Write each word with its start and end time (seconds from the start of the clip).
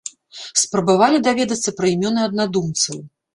Спрабавалі 0.61 1.19
даведацца 1.27 1.75
пра 1.81 1.93
імёны 1.93 2.25
аднадумцаў. 2.31 2.97